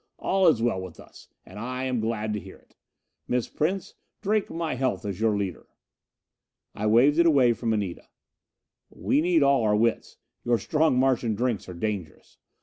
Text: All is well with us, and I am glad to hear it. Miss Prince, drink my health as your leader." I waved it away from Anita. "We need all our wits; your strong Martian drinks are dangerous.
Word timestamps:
All 0.17 0.47
is 0.47 0.63
well 0.63 0.81
with 0.81 0.99
us, 0.99 1.27
and 1.45 1.59
I 1.59 1.83
am 1.83 1.99
glad 1.99 2.33
to 2.33 2.39
hear 2.39 2.55
it. 2.57 2.75
Miss 3.27 3.47
Prince, 3.47 3.93
drink 4.23 4.49
my 4.49 4.73
health 4.73 5.05
as 5.05 5.21
your 5.21 5.37
leader." 5.37 5.67
I 6.73 6.87
waved 6.87 7.19
it 7.19 7.27
away 7.27 7.53
from 7.53 7.71
Anita. 7.71 8.07
"We 8.89 9.21
need 9.21 9.43
all 9.43 9.61
our 9.61 9.75
wits; 9.75 10.17
your 10.43 10.57
strong 10.57 10.97
Martian 10.99 11.35
drinks 11.35 11.69
are 11.69 11.75
dangerous. 11.75 12.39